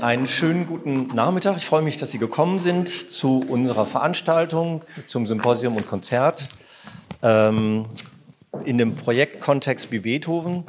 Einen 0.00 0.26
schönen 0.26 0.66
guten 0.66 1.08
Nachmittag. 1.14 1.58
Ich 1.58 1.66
freue 1.66 1.82
mich, 1.82 1.98
dass 1.98 2.10
Sie 2.10 2.18
gekommen 2.18 2.58
sind 2.58 2.88
zu 2.88 3.44
unserer 3.46 3.84
Veranstaltung, 3.84 4.82
zum 5.06 5.26
Symposium 5.26 5.76
und 5.76 5.86
Konzert 5.86 6.48
ähm, 7.22 7.84
in 8.64 8.78
dem 8.78 8.94
Projektkontext 8.94 9.92
wie 9.92 9.98
Beethoven. 9.98 10.64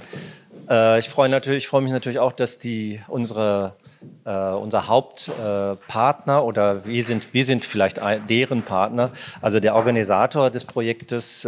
Äh, 0.69 0.99
ich 0.99 1.07
freue 1.07 1.29
natürlich, 1.29 1.69
freue 1.69 1.81
mich 1.81 1.93
natürlich 1.93 2.19
auch, 2.19 2.33
dass 2.33 2.57
die 2.57 2.99
unsere 3.07 3.77
äh, 4.25 4.31
unser 4.31 4.89
Hauptpartner 4.89 6.37
äh, 6.39 6.41
oder 6.41 6.85
wir 6.85 7.03
sind 7.05 7.33
wir 7.33 7.45
sind 7.45 7.63
vielleicht 7.63 8.01
deren 8.29 8.63
Partner, 8.63 9.11
also 9.41 9.61
der 9.61 9.75
Organisator 9.75 10.49
des 10.49 10.65
Projektes. 10.65 11.47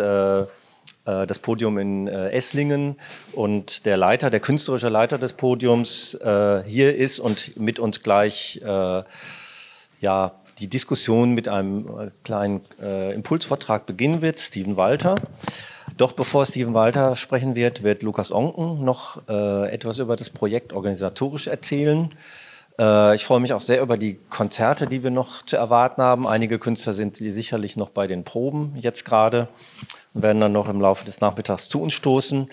Äh, 1.06 1.28
das 1.28 1.40
Podium 1.40 1.78
in 1.78 2.08
äh, 2.08 2.30
Esslingen 2.30 2.96
und 3.34 3.86
der 3.86 3.98
Leiter, 3.98 4.30
der 4.30 4.40
künstlerische 4.40 4.90
Leiter 4.90 5.18
des 5.18 5.34
Podiums 5.34 6.14
äh, 6.16 6.64
hier 6.66 6.96
ist 6.96 7.20
und 7.20 7.58
mit 7.60 7.80
uns 7.80 8.02
gleich 8.04 8.62
ja, 10.00 10.34
die 10.60 10.68
Diskussion 10.68 11.32
mit 11.32 11.48
einem 11.48 12.12
kleinen 12.24 12.62
Impulsvortrag 13.14 13.86
beginnen 13.86 14.22
wird, 14.22 14.40
Steven 14.40 14.76
Walter. 14.76 15.16
Doch 15.98 16.12
bevor 16.12 16.46
Steven 16.46 16.74
Walter 16.74 17.16
sprechen 17.16 17.56
wird, 17.56 17.84
wird 17.84 18.04
Lukas 18.04 18.32
Onken 18.32 18.84
noch 18.84 19.28
etwas 19.28 20.00
über 20.00 20.18
das 20.18 20.30
Projekt 20.30 20.74
organisatorisch 20.74 21.48
erzählen. 21.48 22.14
Ich 22.78 23.24
freue 23.24 23.40
mich 23.40 23.54
auch 23.54 23.62
sehr 23.62 23.82
über 23.82 23.98
die 23.98 24.20
Konzerte, 24.30 24.88
die 24.88 25.04
wir 25.04 25.12
noch 25.12 25.44
zu 25.44 25.56
erwarten 25.56 26.02
haben. 26.02 26.28
Einige 26.28 26.60
Künstler 26.60 26.94
sind 26.94 27.16
sicherlich 27.18 27.78
noch 27.78 27.90
bei 27.90 28.08
den 28.08 28.24
Proben 28.26 28.76
jetzt 28.76 29.06
gerade 29.06 29.48
und 30.14 30.24
werden 30.24 30.42
dann 30.42 30.52
noch 30.52 30.70
im 30.70 30.82
Laufe 30.82 31.06
des 31.06 31.22
Nachmittags 31.22 31.70
zu 31.70 31.82
uns 31.82 31.94
stoßen. 31.94 32.48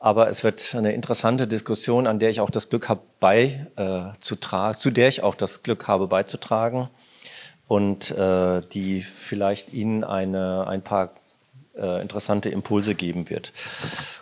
Aber 0.00 0.28
es 0.28 0.44
wird 0.44 0.74
eine 0.76 0.92
interessante 0.92 1.46
Diskussion, 1.48 2.06
an 2.06 2.18
der 2.18 2.30
ich 2.30 2.40
auch 2.40 2.50
das 2.50 2.70
Glück 2.70 2.88
habe, 2.88 3.00
beizutragen, 3.18 4.74
äh, 4.74 4.78
zu 4.78 4.90
der 4.90 5.08
ich 5.08 5.22
auch 5.22 5.34
das 5.34 5.62
Glück 5.62 5.88
habe, 5.88 6.06
beizutragen 6.06 6.88
und 7.66 8.10
äh, 8.12 8.62
die 8.72 9.02
vielleicht 9.02 9.72
Ihnen 9.72 10.04
eine, 10.04 10.66
ein 10.66 10.82
paar 10.82 11.10
äh, 11.76 12.00
interessante 12.00 12.48
Impulse 12.48 12.94
geben 12.94 13.28
wird. 13.28 13.52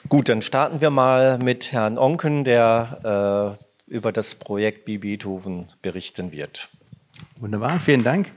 Gut, 0.09 0.29
dann 0.29 0.43
starten 0.43 0.81
wir 0.81 0.91
mal 0.91 1.39
mit 1.39 1.73
Herrn 1.73 1.99
Onken, 1.99 2.45
der 2.45 3.57
äh, 3.89 3.93
über 3.93 4.13
das 4.13 4.35
Projekt 4.35 4.85
Beethoven 4.85 5.69
berichten 5.83 6.33
wird. 6.33 6.69
Wunderbar, 7.39 7.79
vielen 7.79 8.03
Dank. 8.03 8.31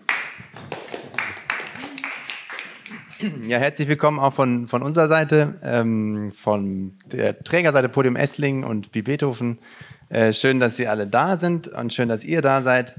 Ja, 3.42 3.58
herzlich 3.58 3.89
willkommen 3.89 4.17
auch 4.17 4.31
von, 4.31 4.70
von 4.70 4.81
unserer 4.81 5.09
Seite, 5.09 5.56
ähm, 5.62 6.31
von 6.34 6.94
der 7.12 7.44
Trägerseite 7.44 7.89
Podium 7.89 8.16
Esslingen 8.16 8.64
und 8.64 8.94
Bi 8.94 9.02
Beethoven. 9.02 9.59
Äh, 10.08 10.31
schön, 10.31 10.62
dass 10.62 10.78
Sie 10.78 10.88
alle 10.88 11.06
da 11.06 11.36
sind 11.36 11.67
und 11.67 11.94
schön, 11.94 12.08
dass 12.08 12.23
ihr 12.23 12.42
da 12.42 12.62
seid. 12.64 12.97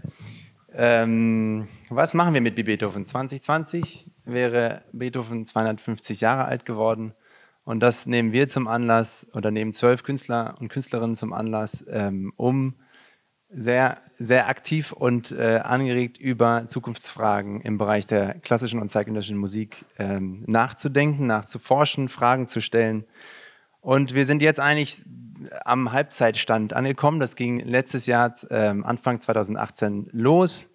Ähm, 0.74 1.68
was 1.88 2.12
machen 2.12 2.34
wir 2.34 2.42
mit 2.42 2.54
Bi 2.54 2.64
Beethoven? 2.64 3.06
2020 3.06 4.10
wäre 4.26 4.82
Beethoven 4.92 5.46
250 5.46 6.20
Jahre 6.20 6.44
alt 6.44 6.66
geworden. 6.66 7.14
Und 7.64 7.80
das 7.80 8.04
nehmen 8.04 8.32
wir 8.32 8.46
zum 8.46 8.68
Anlass 8.68 9.26
oder 9.32 9.50
nehmen 9.50 9.72
zwölf 9.72 10.02
Künstler 10.02 10.54
und 10.60 10.68
Künstlerinnen 10.68 11.16
zum 11.16 11.32
Anlass, 11.32 11.82
ähm, 11.88 12.34
um 12.36 12.74
sehr, 13.52 13.98
sehr 14.18 14.48
aktiv 14.48 14.92
und 14.92 15.32
äh, 15.32 15.60
angeregt 15.64 16.18
über 16.18 16.66
Zukunftsfragen 16.66 17.60
im 17.62 17.78
Bereich 17.78 18.06
der 18.06 18.34
klassischen 18.34 18.80
und 18.80 18.90
zeitgenössischen 18.90 19.38
Musik 19.38 19.84
ähm, 19.98 20.44
nachzudenken, 20.46 21.26
nachzuforschen, 21.26 22.08
Fragen 22.08 22.46
zu 22.46 22.60
stellen. 22.60 23.04
Und 23.80 24.14
wir 24.14 24.26
sind 24.26 24.42
jetzt 24.42 24.60
eigentlich 24.60 25.02
am 25.64 25.92
Halbzeitstand 25.92 26.74
angekommen. 26.74 27.18
Das 27.18 27.34
ging 27.34 27.60
letztes 27.60 28.06
Jahr, 28.06 28.34
ähm, 28.50 28.84
Anfang 28.84 29.20
2018, 29.20 30.08
los. 30.12 30.66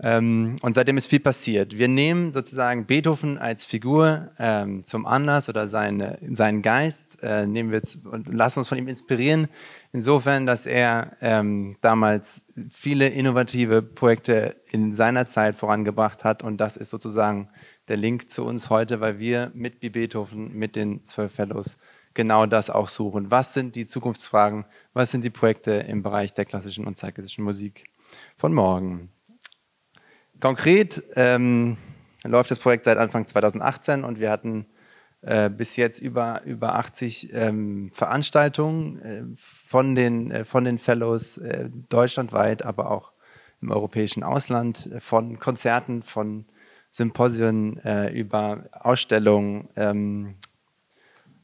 Ähm, 0.00 0.56
und 0.62 0.74
seitdem 0.74 0.96
ist 0.96 1.08
viel 1.08 1.18
passiert. 1.18 1.76
Wir 1.76 1.88
nehmen 1.88 2.30
sozusagen 2.30 2.86
Beethoven 2.86 3.36
als 3.36 3.64
Figur 3.64 4.30
ähm, 4.38 4.84
zum 4.84 5.06
Anlass 5.06 5.48
oder 5.48 5.66
seine, 5.66 6.18
seinen 6.34 6.62
Geist, 6.62 7.20
äh, 7.22 7.46
nehmen 7.46 7.72
wir 7.72 7.82
und 8.10 8.32
lassen 8.32 8.60
uns 8.60 8.68
von 8.68 8.78
ihm 8.78 8.86
inspirieren, 8.86 9.48
insofern, 9.92 10.46
dass 10.46 10.66
er 10.66 11.16
ähm, 11.20 11.76
damals 11.80 12.42
viele 12.70 13.08
innovative 13.08 13.82
Projekte 13.82 14.56
in 14.70 14.94
seiner 14.94 15.26
Zeit 15.26 15.56
vorangebracht 15.56 16.22
hat. 16.22 16.44
Und 16.44 16.58
das 16.58 16.76
ist 16.76 16.90
sozusagen 16.90 17.48
der 17.88 17.96
Link 17.96 18.30
zu 18.30 18.44
uns 18.44 18.70
heute, 18.70 19.00
weil 19.00 19.18
wir 19.18 19.50
mit 19.54 19.80
B. 19.80 19.88
Beethoven, 19.88 20.52
mit 20.54 20.76
den 20.76 21.06
zwölf 21.06 21.32
Fellows, 21.32 21.76
genau 22.14 22.46
das 22.46 22.70
auch 22.70 22.88
suchen. 22.88 23.32
Was 23.32 23.52
sind 23.52 23.74
die 23.74 23.86
Zukunftsfragen? 23.86 24.64
Was 24.92 25.10
sind 25.10 25.24
die 25.24 25.30
Projekte 25.30 25.72
im 25.72 26.04
Bereich 26.04 26.34
der 26.34 26.44
klassischen 26.44 26.86
und 26.86 26.96
zeitgenössischen 26.96 27.42
Musik 27.42 27.84
von 28.36 28.54
morgen? 28.54 29.10
Konkret 30.40 31.02
ähm, 31.16 31.76
läuft 32.24 32.50
das 32.50 32.58
Projekt 32.58 32.84
seit 32.84 32.98
Anfang 32.98 33.26
2018 33.26 34.04
und 34.04 34.20
wir 34.20 34.30
hatten 34.30 34.66
äh, 35.22 35.50
bis 35.50 35.74
jetzt 35.76 36.00
über, 36.00 36.42
über 36.44 36.76
80 36.76 37.32
ähm, 37.32 37.90
Veranstaltungen 37.92 39.02
äh, 39.02 39.22
von, 39.36 39.96
den, 39.96 40.30
äh, 40.30 40.44
von 40.44 40.64
den 40.64 40.78
Fellows 40.78 41.38
äh, 41.38 41.68
deutschlandweit, 41.88 42.64
aber 42.64 42.92
auch 42.92 43.12
im 43.60 43.72
europäischen 43.72 44.22
Ausland, 44.22 44.86
äh, 44.92 45.00
von 45.00 45.40
Konzerten, 45.40 46.04
von 46.04 46.46
Symposien 46.90 47.78
äh, 47.84 48.12
über 48.12 48.66
Ausstellungen, 48.72 49.68
ähm, 49.74 50.36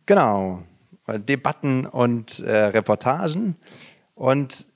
genau, 0.07 0.63
Debatten 1.07 1.85
und 1.85 2.43
Reportagen. 2.43 3.57
Und 4.15 4.67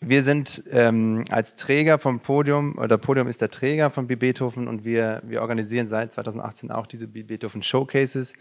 wir 0.00 0.22
sind 0.22 0.64
ähm, 0.70 1.24
als 1.30 1.56
Träger 1.56 1.98
vom 1.98 2.20
Podium, 2.20 2.78
oder 2.78 2.98
Podium 2.98 3.28
ist 3.28 3.40
der 3.40 3.50
Träger 3.50 3.90
von 3.90 4.06
Beethoven 4.06 4.66
und 4.66 4.84
wir, 4.84 5.22
wir 5.24 5.42
organisieren 5.42 5.88
seit 5.88 6.12
2018 6.12 6.70
auch 6.70 6.86
diese 6.86 7.06
Beethoven 7.06 7.62
Showcases, 7.62 8.32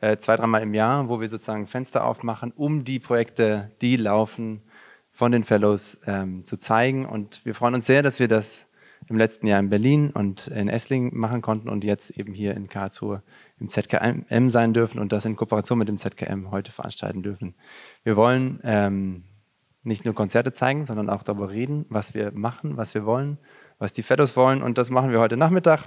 äh, 0.00 0.18
zwei, 0.18 0.36
dreimal 0.36 0.62
im 0.62 0.74
Jahr, 0.74 1.08
wo 1.08 1.20
wir 1.20 1.28
sozusagen 1.28 1.66
Fenster 1.66 2.04
aufmachen, 2.04 2.52
um 2.54 2.84
die 2.84 2.98
Projekte, 2.98 3.72
die 3.80 3.96
laufen, 3.96 4.62
von 5.18 5.32
den 5.32 5.42
Fellows 5.42 5.98
ähm, 6.06 6.44
zu 6.44 6.58
zeigen. 6.58 7.04
Und 7.04 7.44
wir 7.44 7.56
freuen 7.56 7.74
uns 7.74 7.86
sehr, 7.86 8.04
dass 8.04 8.20
wir 8.20 8.28
das 8.28 8.68
im 9.08 9.16
letzten 9.16 9.48
Jahr 9.48 9.58
in 9.58 9.68
Berlin 9.68 10.10
und 10.10 10.46
in 10.46 10.68
Esslingen 10.68 11.10
machen 11.12 11.42
konnten 11.42 11.68
und 11.68 11.82
jetzt 11.82 12.10
eben 12.10 12.34
hier 12.34 12.54
in 12.54 12.68
Karlsruhe 12.68 13.24
im 13.58 13.68
ZKM 13.68 14.50
sein 14.50 14.74
dürfen 14.74 15.00
und 15.00 15.12
das 15.12 15.24
in 15.24 15.34
Kooperation 15.34 15.78
mit 15.78 15.88
dem 15.88 15.98
ZKM 15.98 16.52
heute 16.52 16.70
veranstalten 16.70 17.24
dürfen. 17.24 17.56
Wir 18.04 18.16
wollen 18.16 18.60
ähm, 18.62 19.24
nicht 19.88 20.04
nur 20.04 20.14
Konzerte 20.14 20.52
zeigen, 20.52 20.86
sondern 20.86 21.10
auch 21.10 21.22
darüber 21.22 21.50
reden, 21.50 21.86
was 21.88 22.14
wir 22.14 22.30
machen, 22.32 22.76
was 22.76 22.94
wir 22.94 23.04
wollen, 23.04 23.38
was 23.78 23.92
die 23.92 24.02
Fellows 24.02 24.36
wollen. 24.36 24.62
Und 24.62 24.78
das 24.78 24.90
machen 24.90 25.10
wir 25.10 25.18
heute 25.18 25.36
Nachmittag. 25.36 25.86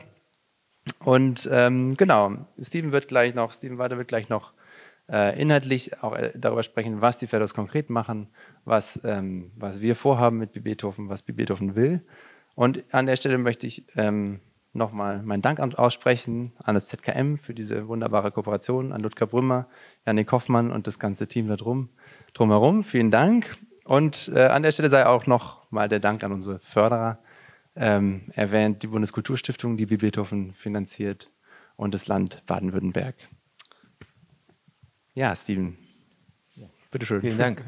Und 0.99 1.47
ähm, 1.51 1.95
genau, 1.95 2.33
Steven 2.59 2.91
wird 2.91 3.07
gleich 3.07 3.35
noch, 3.35 3.53
Steven 3.53 3.77
Walter 3.77 3.97
wird 3.97 4.07
gleich 4.07 4.29
noch 4.29 4.53
äh, 5.09 5.39
inhaltlich 5.39 6.01
auch 6.03 6.15
äh, 6.15 6.31
darüber 6.35 6.63
sprechen, 6.63 7.01
was 7.01 7.17
die 7.17 7.27
Fellows 7.27 7.53
konkret 7.53 7.89
machen, 7.89 8.27
was, 8.65 8.99
ähm, 9.03 9.51
was 9.55 9.81
wir 9.81 9.95
vorhaben 9.95 10.37
mit 10.37 10.63
Beethoven, 10.63 11.09
was 11.09 11.21
Beethoven 11.21 11.75
will. 11.75 12.01
Und 12.55 12.83
an 12.93 13.05
der 13.05 13.15
Stelle 13.15 13.37
möchte 13.37 13.67
ich 13.67 13.85
ähm, 13.95 14.39
nochmal 14.73 15.21
meinen 15.21 15.41
Dank 15.41 15.59
aussprechen 15.59 16.53
an 16.63 16.75
das 16.75 16.87
ZKM 16.87 17.35
für 17.37 17.53
diese 17.53 17.87
wunderbare 17.87 18.31
Kooperation, 18.31 18.91
an 18.91 19.01
Ludger 19.01 19.27
Brümmer, 19.27 19.67
Janik 20.05 20.31
Hoffmann 20.31 20.71
und 20.71 20.87
das 20.87 20.97
ganze 20.97 21.27
Team 21.27 21.47
da 21.47 21.55
drum, 21.55 21.89
drumherum. 22.33 22.83
Vielen 22.83 23.11
Dank. 23.11 23.57
Und 23.83 24.31
äh, 24.33 24.45
an 24.45 24.63
der 24.63 24.71
Stelle 24.71 24.89
sei 24.89 25.05
auch 25.05 25.25
noch 25.25 25.69
mal 25.71 25.89
der 25.89 25.99
Dank 25.99 26.23
an 26.23 26.31
unsere 26.31 26.59
Förderer 26.59 27.19
ähm, 27.75 28.23
erwähnt, 28.33 28.83
die 28.83 28.87
Bundeskulturstiftung, 28.87 29.77
die 29.77 29.85
Beethoven 29.85 30.53
finanziert 30.53 31.31
und 31.75 31.93
das 31.93 32.07
Land 32.07 32.43
Baden-Württemberg. 32.45 33.15
Ja, 35.13 35.35
Steven, 35.35 35.77
ja. 36.55 36.67
bitteschön. 36.89 37.21
Vielen 37.21 37.37
Dank. 37.37 37.63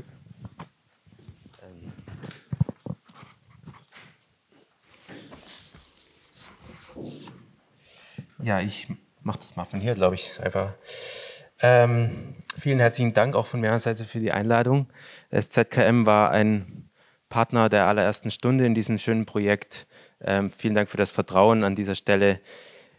Ja, 8.43 8.59
ich 8.59 8.87
mache 9.21 9.39
das 9.39 9.55
mal 9.55 9.63
von 9.63 9.79
hier, 9.79 9.93
glaube 9.93 10.15
ich, 10.15 10.39
einfach. 10.41 10.73
Ähm, 11.63 12.35
vielen 12.57 12.79
herzlichen 12.79 13.13
Dank 13.13 13.35
auch 13.35 13.47
von 13.47 13.61
meiner 13.61 13.79
Seite 13.79 14.03
für 14.03 14.19
die 14.19 14.33
Einladung. 14.33 14.87
Das 15.29 15.49
ZKM 15.49 16.05
war 16.05 16.29
ein 16.29 16.89
Partner 17.29 17.69
der 17.69 17.87
allerersten 17.87 18.31
Stunde 18.31 18.65
in 18.65 18.75
diesem 18.75 18.97
schönen 18.97 19.25
Projekt. 19.25 19.87
Ähm, 20.19 20.51
vielen 20.51 20.75
Dank 20.75 20.89
für 20.89 20.97
das 20.97 21.11
Vertrauen 21.11 21.63
an 21.63 21.75
dieser 21.75 21.95
Stelle. 21.95 22.41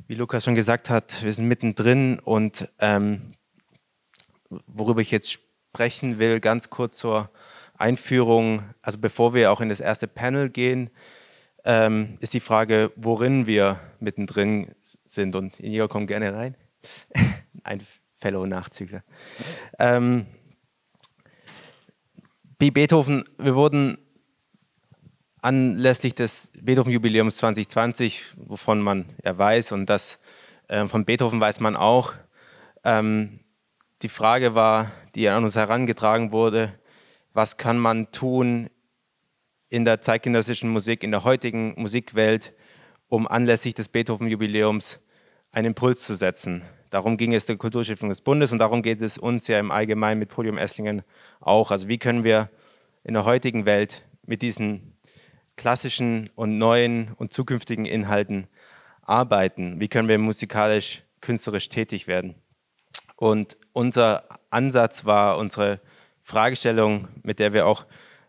Wie 0.06 0.14
Lukas 0.14 0.44
schon 0.44 0.54
gesagt 0.54 0.88
hat, 0.88 1.22
wir 1.22 1.32
sind 1.34 1.46
mittendrin 1.46 2.18
und 2.18 2.70
ähm, 2.78 3.28
worüber 4.66 5.02
ich 5.02 5.10
jetzt 5.10 5.30
sprechen 5.30 6.18
will, 6.18 6.40
ganz 6.40 6.70
kurz 6.70 6.96
zur 6.96 7.30
Einführung, 7.76 8.62
also 8.80 8.98
bevor 8.98 9.34
wir 9.34 9.52
auch 9.52 9.60
in 9.60 9.68
das 9.68 9.80
erste 9.80 10.08
Panel 10.08 10.48
gehen, 10.48 10.88
ähm, 11.66 12.16
ist 12.20 12.32
die 12.32 12.40
Frage, 12.40 12.92
worin 12.96 13.46
wir 13.46 13.78
mittendrin 14.00 14.74
sind. 15.04 15.36
Und 15.36 15.60
Inigo 15.60 15.86
kommt 15.86 16.08
gerne 16.08 16.32
rein. 16.32 16.56
Ein 17.62 17.82
Fellow-Nachzügler. 18.16 19.02
Ähm, 19.78 20.26
wie 22.58 22.70
Beethoven, 22.70 23.24
wir 23.38 23.54
wurden 23.54 23.98
anlässlich 25.42 26.14
des 26.14 26.50
Beethoven-Jubiläums 26.60 27.36
2020, 27.36 28.22
wovon 28.36 28.80
man 28.80 29.10
ja 29.22 29.36
weiß 29.36 29.72
und 29.72 29.86
das 29.90 30.18
äh, 30.68 30.86
von 30.86 31.04
Beethoven 31.04 31.40
weiß 31.40 31.60
man 31.60 31.76
auch, 31.76 32.14
ähm, 32.84 33.40
die 34.02 34.08
Frage 34.08 34.54
war, 34.54 34.90
die 35.14 35.28
an 35.28 35.44
uns 35.44 35.56
herangetragen 35.56 36.32
wurde, 36.32 36.72
was 37.32 37.56
kann 37.56 37.78
man 37.78 38.10
tun 38.12 38.70
in 39.68 39.84
der 39.84 40.00
zeitgenössischen 40.00 40.70
Musik, 40.70 41.02
in 41.02 41.10
der 41.10 41.24
heutigen 41.24 41.74
Musikwelt, 41.76 42.54
um 43.08 43.26
anlässlich 43.26 43.74
des 43.74 43.88
Beethoven-Jubiläums 43.88 45.00
einen 45.50 45.68
Impuls 45.68 46.02
zu 46.02 46.14
setzen. 46.14 46.62
Darum 46.94 47.16
ging 47.16 47.34
es 47.34 47.44
der 47.44 47.56
Kulturstiftung 47.56 48.08
des 48.08 48.20
Bundes 48.20 48.52
und 48.52 48.58
darum 48.58 48.80
geht 48.80 49.02
es 49.02 49.18
uns 49.18 49.48
ja 49.48 49.58
im 49.58 49.72
Allgemeinen 49.72 50.20
mit 50.20 50.28
Podium 50.28 50.56
Esslingen 50.56 51.02
auch. 51.40 51.72
Also 51.72 51.88
wie 51.88 51.98
können 51.98 52.22
wir 52.22 52.50
in 53.02 53.14
der 53.14 53.24
heutigen 53.24 53.66
Welt 53.66 54.04
mit 54.26 54.42
diesen 54.42 54.94
klassischen 55.56 56.30
und 56.36 56.56
neuen 56.56 57.12
und 57.16 57.32
zukünftigen 57.32 57.84
Inhalten 57.84 58.46
arbeiten? 59.02 59.80
Wie 59.80 59.88
können 59.88 60.06
wir 60.06 60.18
musikalisch, 60.18 61.02
künstlerisch 61.20 61.68
tätig 61.68 62.06
werden? 62.06 62.36
Und 63.16 63.56
unser 63.72 64.28
Ansatz 64.50 65.04
war, 65.04 65.38
unsere 65.38 65.80
Fragestellung, 66.20 67.08
mit 67.24 67.40
der 67.40 67.52
wir 67.52 67.66
auch 67.66 67.86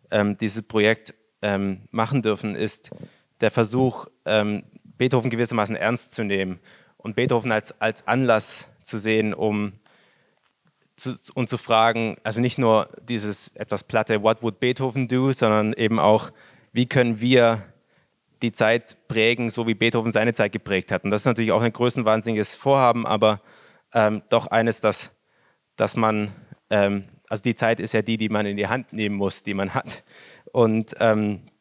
ähm, 0.09 0.39
dieses 0.39 0.63
Projekt 0.63 1.13
ähm, 1.44 1.81
machen 1.91 2.23
dürfen, 2.23 2.56
ist 2.56 2.89
der 3.41 3.51
Versuch, 3.51 4.07
ähm, 4.25 4.63
Beethoven 4.97 5.29
gewissermaßen 5.29 5.75
ernst 5.75 6.15
zu 6.15 6.23
nehmen 6.23 6.59
und 7.06 7.16
Beethoven 7.16 7.52
als, 7.52 7.80
als 7.80 8.07
Anlass 8.07 8.68
zu 8.81 8.98
sehen, 8.98 9.36
um 9.36 9.74
zu, 10.96 11.13
und 11.36 11.48
zu 11.48 11.60
fragen, 11.60 12.18
also 12.24 12.42
nicht 12.42 12.57
nur 12.57 12.90
dieses 13.07 13.50
etwas 13.50 13.84
platte 13.84 14.24
What 14.24 14.42
would 14.42 14.60
Beethoven 14.60 15.07
do, 15.07 15.31
sondern 15.31 15.74
eben 15.74 16.00
auch, 16.00 16.31
wie 16.74 16.88
können 16.88 17.22
wir 17.22 17.62
die 18.42 18.52
Zeit 18.52 18.98
prägen, 19.07 19.52
so 19.52 19.68
wie 19.68 19.75
Beethoven 19.75 20.10
seine 20.10 20.34
Zeit 20.34 20.52
geprägt 20.52 20.92
hat. 20.92 21.04
Und 21.04 21.12
das 21.12 21.22
ist 21.22 21.25
natürlich 21.25 21.52
auch 21.52 21.62
ein 21.62 21.74
größenwahnsinniges 21.74 22.56
Vorhaben, 22.56 23.06
aber 23.06 23.40
ähm, 23.94 24.24
doch 24.30 24.48
eines, 24.48 24.81
das, 24.81 25.12
das 25.75 25.96
man, 25.96 26.34
ähm, 26.72 27.04
also 27.30 27.44
die 27.44 27.54
Zeit 27.54 27.80
ist 27.80 27.94
ja 27.94 28.01
die, 28.01 28.18
die 28.18 28.30
man 28.30 28.48
in 28.48 28.58
die 28.58 28.68
Hand 28.68 28.94
nehmen 28.94 29.16
muss, 29.16 29.44
die 29.44 29.54
man 29.54 29.75
hat. 29.75 30.04
Und 30.51 30.96
ähm, 31.00 31.51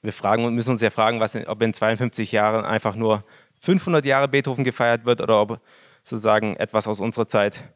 wir 0.00 0.14
fragen, 0.14 0.54
müssen 0.54 0.70
uns 0.70 0.80
ja 0.80 0.88
fragen, 0.88 1.20
was, 1.20 1.36
ob 1.46 1.60
in 1.60 1.74
52 1.74 2.32
Jahren 2.32 2.64
einfach 2.64 2.96
nur 2.96 3.22
500 3.60 4.04
Jahre 4.04 4.28
Beethoven 4.28 4.64
gefeiert 4.64 5.04
wird 5.04 5.20
oder 5.20 5.40
ob 5.40 5.60
sozusagen 6.02 6.56
etwas 6.56 6.86
aus 6.86 7.00
unserer 7.00 7.28
Zeit, 7.28 7.68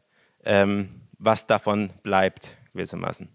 ähm, 0.45 0.89
was 1.17 1.47
davon 1.47 1.91
bleibt, 2.03 2.57
gewissermaßen. 2.73 3.29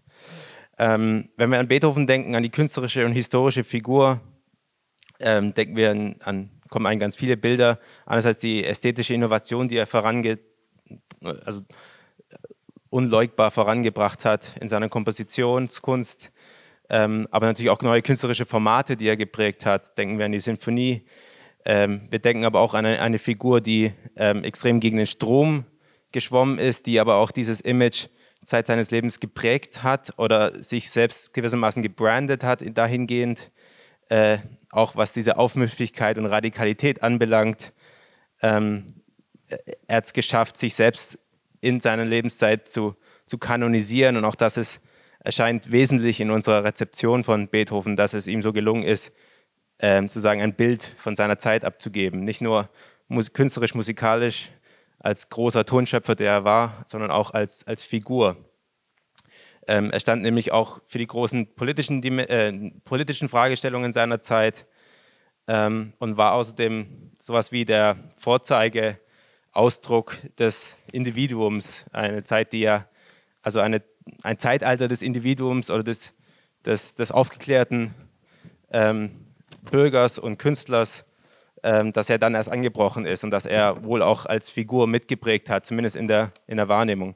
Ähm, 0.77 1.29
wenn 1.35 1.51
wir 1.51 1.59
an 1.59 1.67
Beethoven 1.67 2.07
denken, 2.07 2.35
an 2.35 2.43
die 2.43 2.51
künstlerische 2.51 3.05
und 3.05 3.13
historische 3.13 3.63
Figur, 3.63 4.21
ähm, 5.19 5.53
denken 5.53 5.75
wir 5.75 5.91
an, 5.91 6.15
an, 6.21 6.49
kommen 6.69 6.85
ein 6.85 6.99
ganz 6.99 7.15
viele 7.15 7.35
Bilder. 7.35 7.79
Einerseits 8.05 8.39
die 8.39 8.63
ästhetische 8.63 9.13
Innovation, 9.13 9.67
die 9.67 9.77
er 9.77 9.87
vorange, 9.87 10.39
also 11.21 11.61
unleugbar 12.89 13.51
vorangebracht 13.51 14.25
hat 14.25 14.55
in 14.61 14.69
seiner 14.69 14.89
Kompositionskunst, 14.89 16.31
ähm, 16.89 17.27
aber 17.29 17.45
natürlich 17.45 17.69
auch 17.69 17.81
neue 17.81 18.01
künstlerische 18.01 18.45
Formate, 18.45 18.97
die 18.97 19.07
er 19.07 19.17
geprägt 19.17 19.65
hat. 19.65 19.97
Denken 19.97 20.17
wir 20.17 20.25
an 20.25 20.31
die 20.31 20.39
Sinfonie. 20.39 21.05
Ähm, 21.69 22.01
wir 22.09 22.17
denken 22.17 22.45
aber 22.45 22.61
auch 22.61 22.73
an 22.73 22.87
eine, 22.87 22.99
eine 22.99 23.19
Figur, 23.19 23.61
die 23.61 23.93
ähm, 24.15 24.43
extrem 24.43 24.79
gegen 24.79 24.97
den 24.97 25.05
Strom 25.05 25.65
geschwommen 26.11 26.57
ist, 26.57 26.87
die 26.87 26.99
aber 26.99 27.17
auch 27.17 27.29
dieses 27.29 27.61
Image 27.61 28.07
Zeit 28.43 28.65
seines 28.65 28.89
Lebens 28.89 29.19
geprägt 29.19 29.83
hat 29.83 30.11
oder 30.17 30.63
sich 30.63 30.89
selbst 30.89 31.31
gewissermaßen 31.35 31.83
gebrandet 31.83 32.43
hat, 32.43 32.63
dahingehend, 32.75 33.51
äh, 34.09 34.39
auch 34.71 34.95
was 34.95 35.13
diese 35.13 35.37
Aufmüpfigkeit 35.37 36.17
und 36.17 36.25
Radikalität 36.25 37.03
anbelangt. 37.03 37.71
Ähm, 38.41 38.87
er 39.85 39.97
hat 39.97 40.05
es 40.05 40.13
geschafft, 40.13 40.57
sich 40.57 40.73
selbst 40.73 41.19
in 41.61 41.81
seiner 41.81 42.05
Lebenszeit 42.05 42.67
zu, 42.67 42.95
zu 43.27 43.37
kanonisieren 43.37 44.17
und 44.17 44.25
auch 44.25 44.33
das 44.33 44.57
ist, 44.57 44.81
erscheint 45.19 45.71
wesentlich 45.71 46.19
in 46.19 46.31
unserer 46.31 46.63
Rezeption 46.63 47.23
von 47.23 47.47
Beethoven, 47.47 47.95
dass 47.95 48.15
es 48.15 48.25
ihm 48.25 48.41
so 48.41 48.53
gelungen 48.53 48.81
ist, 48.81 49.13
äh, 49.79 50.01
sozusagen 50.01 50.41
ein 50.41 50.53
Bild 50.53 50.83
von 50.97 51.15
seiner 51.15 51.37
Zeit 51.37 51.65
abzugeben. 51.65 52.21
Nicht 52.21 52.41
nur 52.41 52.69
mus 53.07 53.33
künstlerisch, 53.33 53.75
musikalisch 53.75 54.51
als 54.99 55.29
großer 55.29 55.65
Tonschöpfer, 55.65 56.15
der 56.15 56.31
er 56.31 56.43
war, 56.43 56.83
sondern 56.85 57.11
auch 57.11 57.33
als, 57.33 57.65
als 57.65 57.83
Figur. 57.83 58.37
Ähm, 59.67 59.91
er 59.91 59.99
stand 59.99 60.21
nämlich 60.21 60.51
auch 60.51 60.81
für 60.87 60.97
die 60.97 61.07
großen 61.07 61.55
politischen, 61.55 62.03
äh, 62.03 62.71
politischen 62.83 63.29
Fragestellungen 63.29 63.91
seiner 63.91 64.21
Zeit 64.21 64.67
ähm, 65.47 65.93
und 65.99 66.17
war 66.17 66.33
außerdem 66.33 67.11
sowas 67.19 67.51
wie 67.51 67.65
der 67.65 67.97
Vorzeigeausdruck 68.17 70.17
des 70.37 70.75
Individuums. 70.91 71.85
Eine 71.93 72.23
Zeit, 72.23 72.51
die 72.51 72.61
ja, 72.61 72.87
also 73.41 73.59
eine, 73.59 73.81
ein 74.23 74.39
Zeitalter 74.39 74.87
des 74.87 75.01
Individuums 75.01 75.71
oder 75.71 75.83
des, 75.83 76.13
des, 76.65 76.95
des 76.95 77.11
aufgeklärten 77.11 77.93
ähm, 78.71 79.28
Bürgers 79.71 80.19
und 80.19 80.37
Künstlers, 80.37 81.05
ähm, 81.63 81.91
dass 81.91 82.09
er 82.09 82.17
dann 82.17 82.35
erst 82.35 82.51
angebrochen 82.51 83.05
ist 83.05 83.23
und 83.23 83.31
dass 83.31 83.45
er 83.45 83.83
wohl 83.83 84.01
auch 84.01 84.25
als 84.25 84.49
Figur 84.49 84.87
mitgeprägt 84.87 85.49
hat, 85.49 85.65
zumindest 85.65 85.95
in 85.95 86.07
der, 86.07 86.31
in 86.47 86.57
der 86.57 86.67
Wahrnehmung. 86.67 87.15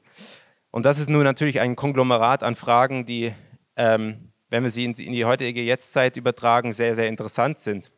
Und 0.70 0.84
das 0.84 0.98
ist 0.98 1.08
nun 1.08 1.24
natürlich 1.24 1.60
ein 1.60 1.76
Konglomerat 1.76 2.42
an 2.42 2.56
Fragen, 2.56 3.06
die, 3.06 3.32
ähm, 3.76 4.32
wenn 4.50 4.62
wir 4.62 4.70
sie 4.70 4.84
in, 4.84 4.94
die 4.94 5.24
heutige 5.24 5.62
Jetztzeit 5.62 6.16
übertragen, 6.16 6.72
sehr, 6.72 6.94
sehr 6.94 7.08
interessant 7.08 7.58
sind. 7.58 7.92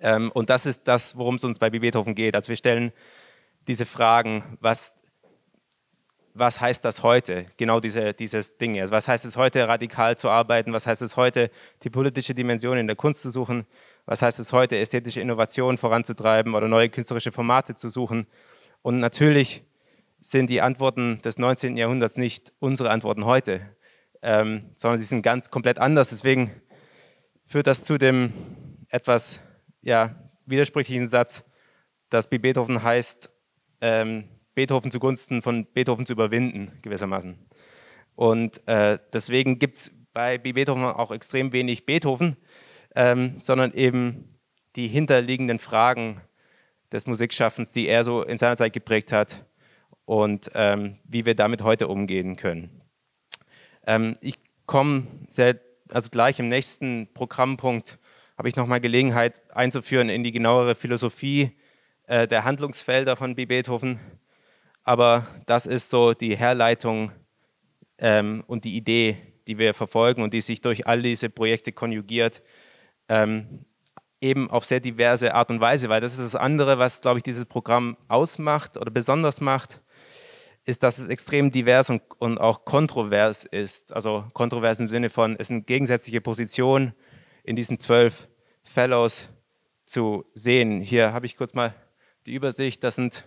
Ähm, 0.00 0.30
und 0.32 0.50
das 0.50 0.66
ist 0.66 0.82
das, 0.84 1.16
worum 1.16 1.36
es 1.36 1.44
uns 1.44 1.58
bei 1.58 1.70
Beethoven 1.70 2.14
geht. 2.14 2.34
Also 2.34 2.48
wir 2.48 2.56
stellen 2.56 2.92
diese 3.66 3.86
Fragen, 3.86 4.58
was, 4.60 4.92
was 6.38 6.60
heißt 6.60 6.84
das 6.84 7.02
heute? 7.02 7.46
Genau 7.56 7.80
diese, 7.80 8.12
dieses 8.12 8.58
Ding. 8.58 8.78
Also 8.78 8.92
was 8.92 9.08
heißt 9.08 9.24
es 9.24 9.36
heute, 9.36 9.66
radikal 9.66 10.18
zu 10.18 10.28
arbeiten? 10.28 10.72
Was 10.72 10.86
heißt 10.86 11.00
es 11.00 11.16
heute, 11.16 11.50
die 11.82 11.90
politische 11.90 12.34
Dimension 12.34 12.76
in 12.76 12.86
der 12.86 12.96
Kunst 12.96 13.22
zu 13.22 13.30
suchen? 13.30 13.66
Was 14.04 14.20
heißt 14.20 14.38
es 14.38 14.52
heute, 14.52 14.76
ästhetische 14.76 15.20
Innovationen 15.20 15.78
voranzutreiben 15.78 16.54
oder 16.54 16.68
neue 16.68 16.90
künstlerische 16.90 17.32
Formate 17.32 17.74
zu 17.74 17.88
suchen? 17.88 18.26
Und 18.82 19.00
natürlich 19.00 19.64
sind 20.20 20.50
die 20.50 20.60
Antworten 20.60 21.22
des 21.22 21.38
19. 21.38 21.76
Jahrhunderts 21.76 22.18
nicht 22.18 22.52
unsere 22.58 22.90
Antworten 22.90 23.24
heute, 23.24 23.62
ähm, 24.20 24.70
sondern 24.74 25.00
sie 25.00 25.06
sind 25.06 25.22
ganz 25.22 25.50
komplett 25.50 25.78
anders. 25.78 26.10
Deswegen 26.10 26.52
führt 27.46 27.66
das 27.66 27.82
zu 27.84 27.96
dem 27.96 28.32
etwas 28.90 29.40
ja, 29.80 30.14
widersprüchlichen 30.44 31.06
Satz, 31.06 31.44
dass 32.10 32.28
Beethoven 32.28 32.82
heißt, 32.82 33.30
ähm, 33.80 34.28
Beethoven 34.56 34.90
zugunsten 34.90 35.42
von 35.42 35.66
Beethoven 35.66 36.04
zu 36.04 36.14
überwinden, 36.14 36.72
gewissermaßen. 36.82 37.38
Und 38.16 38.66
äh, 38.66 38.98
deswegen 39.12 39.60
gibt 39.60 39.76
es 39.76 39.92
bei 40.12 40.38
Beethoven 40.38 40.82
auch 40.82 41.12
extrem 41.12 41.52
wenig 41.52 41.86
Beethoven, 41.86 42.36
ähm, 42.96 43.38
sondern 43.38 43.72
eben 43.74 44.28
die 44.74 44.88
hinterliegenden 44.88 45.60
Fragen 45.60 46.20
des 46.90 47.06
Musikschaffens, 47.06 47.70
die 47.70 47.86
er 47.86 48.02
so 48.02 48.22
in 48.22 48.38
seiner 48.38 48.56
Zeit 48.56 48.72
geprägt 48.72 49.12
hat, 49.12 49.46
und 50.06 50.50
ähm, 50.54 50.98
wie 51.04 51.26
wir 51.26 51.34
damit 51.34 51.62
heute 51.62 51.88
umgehen 51.88 52.36
können. 52.36 52.80
Ähm, 53.86 54.16
ich 54.20 54.38
komme 54.64 55.06
also 55.90 56.08
gleich 56.10 56.38
im 56.38 56.48
nächsten 56.48 57.12
Programmpunkt 57.12 57.98
habe 58.38 58.48
ich 58.48 58.56
nochmal 58.56 58.80
Gelegenheit 58.80 59.40
einzuführen 59.54 60.08
in 60.08 60.22
die 60.22 60.32
genauere 60.32 60.74
Philosophie 60.74 61.56
äh, 62.06 62.28
der 62.28 62.44
Handlungsfelder 62.44 63.16
von. 63.16 63.34
Beethoven. 63.34 63.98
Aber 64.86 65.26
das 65.46 65.66
ist 65.66 65.90
so 65.90 66.14
die 66.14 66.36
Herleitung 66.36 67.10
ähm, 67.98 68.44
und 68.46 68.64
die 68.64 68.76
Idee, 68.76 69.18
die 69.48 69.58
wir 69.58 69.74
verfolgen 69.74 70.22
und 70.22 70.32
die 70.32 70.40
sich 70.40 70.60
durch 70.60 70.86
all 70.86 71.02
diese 71.02 71.28
Projekte 71.28 71.72
konjugiert, 71.72 72.40
ähm, 73.08 73.66
eben 74.20 74.48
auf 74.48 74.64
sehr 74.64 74.78
diverse 74.78 75.34
Art 75.34 75.50
und 75.50 75.60
Weise, 75.60 75.88
weil 75.88 76.00
das 76.00 76.12
ist 76.12 76.34
das 76.34 76.36
andere, 76.36 76.78
was, 76.78 77.00
glaube 77.00 77.18
ich, 77.18 77.24
dieses 77.24 77.46
Programm 77.46 77.96
ausmacht 78.06 78.76
oder 78.76 78.92
besonders 78.92 79.40
macht 79.40 79.80
ist, 80.64 80.84
dass 80.84 80.98
es 80.98 81.08
extrem 81.08 81.50
divers 81.50 81.90
und, 81.90 82.02
und 82.18 82.38
auch 82.38 82.64
kontrovers 82.64 83.44
ist. 83.44 83.92
Also 83.92 84.24
kontrovers 84.34 84.78
im 84.78 84.88
Sinne 84.88 85.10
von, 85.10 85.36
es 85.38 85.48
sind 85.48 85.66
gegensätzliche 85.66 86.20
Positionen 86.20 86.94
in 87.42 87.56
diesen 87.56 87.80
zwölf 87.80 88.28
Fellows 88.62 89.30
zu 89.84 90.24
sehen. 90.34 90.80
Hier 90.80 91.12
habe 91.12 91.26
ich 91.26 91.36
kurz 91.36 91.54
mal 91.54 91.74
die 92.26 92.34
Übersicht. 92.34 92.84
Das 92.84 92.94
sind 92.94 93.24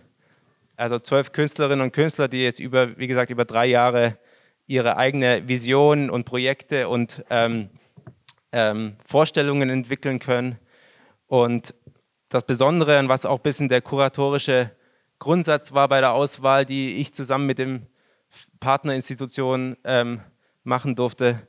also 0.80 0.98
zwölf 0.98 1.32
Künstlerinnen 1.32 1.82
und 1.82 1.92
Künstler, 1.92 2.26
die 2.26 2.42
jetzt 2.42 2.58
über, 2.58 2.96
wie 2.96 3.06
gesagt, 3.06 3.30
über 3.30 3.44
drei 3.44 3.66
Jahre 3.66 4.16
ihre 4.66 4.96
eigene 4.96 5.46
Vision 5.46 6.08
und 6.08 6.24
Projekte 6.24 6.88
und 6.88 7.24
ähm, 7.28 7.68
ähm, 8.52 8.96
Vorstellungen 9.04 9.68
entwickeln 9.68 10.20
können. 10.20 10.58
Und 11.26 11.74
das 12.30 12.46
Besondere, 12.46 12.98
und 12.98 13.08
was 13.08 13.26
auch 13.26 13.38
ein 13.38 13.42
bisschen 13.42 13.68
der 13.68 13.82
kuratorische 13.82 14.70
Grundsatz 15.18 15.72
war 15.72 15.88
bei 15.88 16.00
der 16.00 16.12
Auswahl, 16.12 16.64
die 16.64 16.96
ich 16.96 17.12
zusammen 17.12 17.46
mit 17.46 17.58
dem 17.58 17.86
Partnerinstitution 18.60 19.76
ähm, 19.84 20.20
machen 20.62 20.94
durfte, 20.94 21.46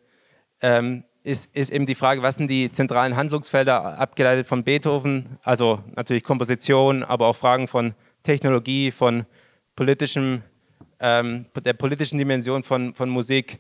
ähm, 0.59 1.05
ist, 1.23 1.55
ist 1.55 1.71
eben 1.71 1.85
die 1.85 1.95
Frage, 1.95 2.21
was 2.21 2.35
sind 2.35 2.49
die 2.49 2.71
zentralen 2.71 3.15
Handlungsfelder 3.15 3.99
abgeleitet 3.99 4.47
von 4.47 4.63
Beethoven? 4.63 5.37
Also 5.43 5.83
natürlich 5.95 6.23
Komposition, 6.23 7.03
aber 7.03 7.27
auch 7.27 7.35
Fragen 7.35 7.67
von 7.67 7.93
Technologie, 8.23 8.91
von 8.91 9.25
politischem, 9.75 10.43
ähm, 10.99 11.45
der 11.63 11.73
politischen 11.73 12.17
Dimension 12.17 12.63
von, 12.63 12.93
von 12.93 13.09
Musik, 13.09 13.59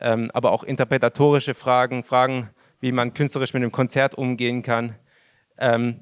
ähm, 0.00 0.30
aber 0.34 0.52
auch 0.52 0.64
interpretatorische 0.64 1.54
Fragen, 1.54 2.04
Fragen, 2.04 2.50
wie 2.80 2.92
man 2.92 3.14
künstlerisch 3.14 3.52
mit 3.52 3.62
einem 3.62 3.72
Konzert 3.72 4.14
umgehen 4.14 4.62
kann. 4.62 4.96
Ähm, 5.58 6.00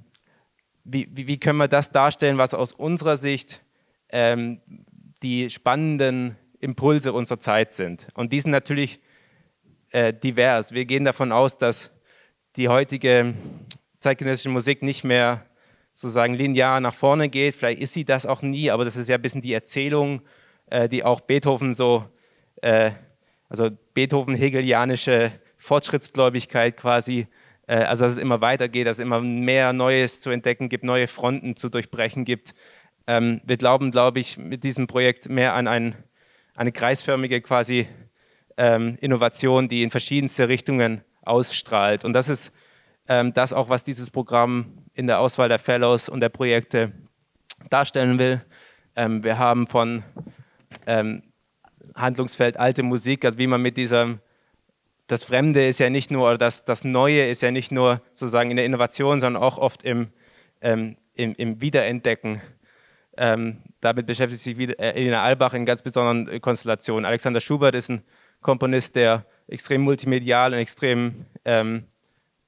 wie, 0.84 1.08
wie, 1.12 1.26
wie, 1.26 1.38
können 1.38 1.58
wir 1.58 1.68
das 1.68 1.90
darstellen, 1.90 2.38
was 2.38 2.54
aus 2.54 2.72
unserer 2.72 3.16
Sicht 3.16 3.62
ähm, 4.08 4.60
die 5.22 5.50
spannenden 5.50 6.36
Impulse 6.60 7.12
unserer 7.12 7.40
Zeit 7.40 7.72
sind? 7.72 8.08
Und 8.14 8.32
die 8.32 8.40
sind 8.40 8.52
natürlich 8.52 9.00
äh, 9.90 10.14
divers. 10.14 10.72
Wir 10.72 10.84
gehen 10.84 11.04
davon 11.04 11.32
aus, 11.32 11.58
dass 11.58 11.90
die 12.56 12.68
heutige 12.68 13.34
zeitgenössische 14.00 14.48
Musik 14.48 14.82
nicht 14.82 15.04
mehr 15.04 15.44
sozusagen 15.98 16.34
linear 16.34 16.80
nach 16.80 16.94
vorne 16.94 17.28
geht. 17.28 17.56
Vielleicht 17.56 17.80
ist 17.80 17.92
sie 17.92 18.04
das 18.04 18.24
auch 18.24 18.40
nie, 18.40 18.70
aber 18.70 18.84
das 18.84 18.94
ist 18.94 19.08
ja 19.08 19.16
ein 19.16 19.22
bisschen 19.22 19.42
die 19.42 19.52
Erzählung, 19.52 20.22
äh, 20.66 20.88
die 20.88 21.02
auch 21.02 21.20
Beethoven 21.20 21.74
so, 21.74 22.04
äh, 22.62 22.92
also 23.48 23.70
Beethoven-hegelianische 23.94 25.32
Fortschrittsgläubigkeit 25.56 26.76
quasi, 26.76 27.26
äh, 27.66 27.78
also 27.78 28.04
dass 28.04 28.12
es 28.12 28.18
immer 28.18 28.40
weitergeht, 28.40 28.86
dass 28.86 28.98
es 28.98 29.02
immer 29.02 29.20
mehr 29.20 29.72
Neues 29.72 30.20
zu 30.20 30.30
entdecken 30.30 30.68
gibt, 30.68 30.84
neue 30.84 31.08
Fronten 31.08 31.56
zu 31.56 31.68
durchbrechen 31.68 32.24
gibt. 32.24 32.54
Ähm, 33.08 33.40
wir 33.44 33.56
glauben, 33.56 33.90
glaube 33.90 34.20
ich, 34.20 34.38
mit 34.38 34.62
diesem 34.62 34.86
Projekt 34.86 35.28
mehr 35.28 35.54
an 35.54 35.66
ein, 35.66 35.96
eine 36.54 36.70
kreisförmige 36.70 37.40
quasi 37.40 37.88
ähm, 38.56 38.96
Innovation, 39.00 39.66
die 39.68 39.82
in 39.82 39.90
verschiedenste 39.90 40.48
Richtungen 40.48 41.02
ausstrahlt. 41.22 42.04
Und 42.04 42.12
das 42.12 42.28
ist 42.28 42.52
ähm, 43.08 43.32
das 43.32 43.52
auch, 43.52 43.68
was 43.68 43.82
dieses 43.82 44.10
Programm 44.10 44.84
in 44.98 45.06
der 45.06 45.20
Auswahl 45.20 45.48
der 45.48 45.60
Fellows 45.60 46.08
und 46.08 46.18
der 46.18 46.28
Projekte 46.28 46.90
darstellen 47.70 48.18
will. 48.18 48.44
Ähm, 48.96 49.22
wir 49.22 49.38
haben 49.38 49.68
von 49.68 50.02
ähm, 50.88 51.22
Handlungsfeld 51.94 52.56
alte 52.56 52.82
Musik, 52.82 53.24
also 53.24 53.38
wie 53.38 53.46
man 53.46 53.62
mit 53.62 53.76
diesem 53.76 54.18
das 55.06 55.24
Fremde 55.24 55.66
ist 55.66 55.78
ja 55.78 55.88
nicht 55.88 56.10
nur, 56.10 56.26
oder 56.26 56.36
das, 56.36 56.64
das 56.64 56.84
Neue 56.84 57.28
ist 57.28 57.42
ja 57.42 57.50
nicht 57.50 57.70
nur 57.70 58.02
sozusagen 58.12 58.50
in 58.50 58.56
der 58.56 58.66
Innovation, 58.66 59.20
sondern 59.20 59.42
auch 59.42 59.56
oft 59.56 59.84
im, 59.84 60.08
ähm, 60.60 60.96
im, 61.14 61.34
im, 61.36 61.60
Wiederentdecken. 61.60 62.42
Ähm, 63.16 63.62
damit 63.80 64.04
beschäftigt 64.04 64.42
sich 64.42 64.58
äh, 64.58 64.74
Elina 64.94 65.22
Albach 65.22 65.54
in 65.54 65.64
ganz 65.64 65.80
besonderen 65.80 66.28
äh, 66.28 66.40
Konstellationen. 66.40 67.06
Alexander 67.06 67.40
Schubert 67.40 67.76
ist 67.76 67.88
ein 67.88 68.02
Komponist, 68.42 68.96
der 68.96 69.24
extrem 69.46 69.80
multimedial 69.80 70.52
und 70.52 70.58
extrem 70.58 71.24
ähm, 71.44 71.84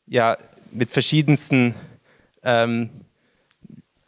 ja, 0.07 0.37
mit 0.73 0.90
verschiedensten 0.90 1.75
ähm, 2.43 2.91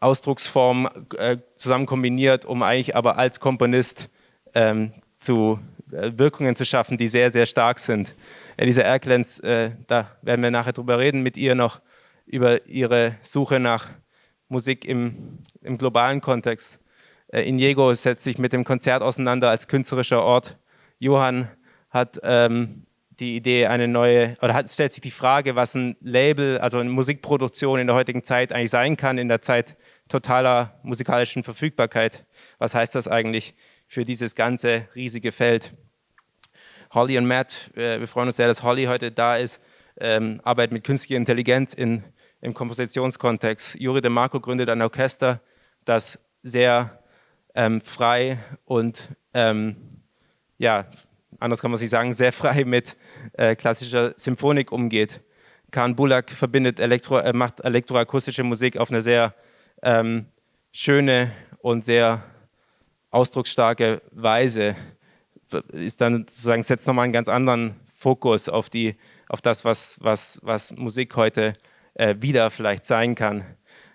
Ausdrucksformen 0.00 0.88
äh, 1.16 1.38
zusammen 1.54 1.86
kombiniert, 1.86 2.44
um 2.44 2.62
eigentlich 2.62 2.96
aber 2.96 3.18
als 3.18 3.38
Komponist 3.40 4.10
ähm, 4.54 4.92
zu 5.18 5.60
äh, 5.92 6.12
Wirkungen 6.16 6.56
zu 6.56 6.64
schaffen, 6.64 6.96
die 6.96 7.08
sehr, 7.08 7.30
sehr 7.30 7.46
stark 7.46 7.78
sind. 7.78 8.16
Elisa 8.56 8.82
Erklenz, 8.82 9.38
äh, 9.40 9.72
da 9.86 10.10
werden 10.22 10.42
wir 10.42 10.50
nachher 10.50 10.72
drüber 10.72 10.98
reden, 10.98 11.22
mit 11.22 11.36
ihr 11.36 11.54
noch 11.54 11.80
über 12.26 12.66
ihre 12.66 13.16
Suche 13.22 13.60
nach 13.60 13.90
Musik 14.48 14.84
im, 14.84 15.38
im 15.60 15.78
globalen 15.78 16.20
Kontext. 16.20 16.80
Äh, 17.28 17.48
Inigo 17.48 17.94
setzt 17.94 18.24
sich 18.24 18.38
mit 18.38 18.52
dem 18.52 18.64
Konzert 18.64 19.02
auseinander 19.02 19.50
als 19.50 19.68
künstlerischer 19.68 20.22
Ort. 20.22 20.58
Johann 20.98 21.48
hat 21.90 22.20
ähm, 22.22 22.82
die 23.22 23.36
Idee, 23.36 23.68
eine 23.68 23.88
neue, 23.88 24.36
oder 24.42 24.52
hat, 24.52 24.68
stellt 24.68 24.92
sich 24.92 25.00
die 25.00 25.12
Frage, 25.12 25.54
was 25.54 25.74
ein 25.74 25.96
Label, 26.00 26.58
also 26.58 26.78
eine 26.78 26.90
Musikproduktion 26.90 27.78
in 27.78 27.86
der 27.86 27.96
heutigen 27.96 28.24
Zeit 28.24 28.52
eigentlich 28.52 28.70
sein 28.70 28.96
kann, 28.96 29.16
in 29.16 29.28
der 29.28 29.40
Zeit 29.40 29.76
totaler 30.08 30.78
musikalischen 30.82 31.44
Verfügbarkeit. 31.44 32.26
Was 32.58 32.74
heißt 32.74 32.94
das 32.94 33.08
eigentlich 33.08 33.54
für 33.86 34.04
dieses 34.04 34.34
ganze 34.34 34.88
riesige 34.96 35.30
Feld? 35.30 35.72
Holly 36.92 37.16
und 37.16 37.26
Matt, 37.26 37.70
äh, 37.76 38.00
wir 38.00 38.08
freuen 38.08 38.26
uns 38.26 38.36
sehr, 38.36 38.48
dass 38.48 38.62
Holly 38.62 38.84
heute 38.84 39.12
da 39.12 39.36
ist, 39.36 39.60
ähm, 39.98 40.40
arbeitet 40.42 40.72
mit 40.72 40.84
künstlicher 40.84 41.16
Intelligenz 41.16 41.74
in, 41.74 42.02
im 42.40 42.54
Kompositionskontext. 42.54 43.76
Juri 43.78 44.00
De 44.00 44.10
Marco 44.10 44.40
gründet 44.40 44.68
ein 44.68 44.82
Orchester, 44.82 45.40
das 45.84 46.18
sehr 46.42 47.02
ähm, 47.54 47.80
frei 47.80 48.38
und 48.64 49.08
ähm, 49.32 49.76
ja, 50.58 50.86
anders 51.42 51.60
kann 51.60 51.70
man 51.70 51.78
sich 51.78 51.90
sagen, 51.90 52.12
sehr 52.12 52.32
frei 52.32 52.64
mit 52.66 52.96
äh, 53.34 53.54
klassischer 53.56 54.14
Symphonik 54.16 54.72
umgeht. 54.72 55.20
Khan 55.70 55.96
Bulak 55.96 56.30
verbindet 56.30 56.80
Elektro, 56.80 57.18
äh, 57.18 57.32
macht 57.32 57.60
elektroakustische 57.60 58.44
Musik 58.44 58.76
auf 58.76 58.90
eine 58.90 59.02
sehr 59.02 59.34
ähm, 59.82 60.26
schöne 60.70 61.32
und 61.58 61.84
sehr 61.84 62.22
ausdrucksstarke 63.10 64.02
Weise. 64.10 64.76
Ist 65.72 66.00
dann 66.00 66.26
sozusagen 66.28 66.62
setzt 66.62 66.86
nochmal 66.86 67.04
einen 67.04 67.12
ganz 67.12 67.28
anderen 67.28 67.76
Fokus 67.92 68.48
auf 68.48 68.70
die, 68.70 68.96
auf 69.28 69.40
das, 69.42 69.64
was, 69.64 69.98
was, 70.02 70.40
was 70.42 70.72
Musik 70.72 71.16
heute 71.16 71.52
äh, 71.94 72.16
wieder 72.18 72.50
vielleicht 72.50 72.84
sein 72.84 73.14
kann. 73.14 73.44